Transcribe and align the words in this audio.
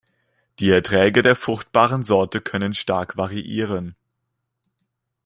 Die 0.57 0.71
Erträge 0.71 1.21
der 1.21 1.35
fruchtbaren 1.35 2.01
Sorte 2.01 2.41
können 2.41 2.73
stark 2.73 3.17
variieren. 3.17 3.95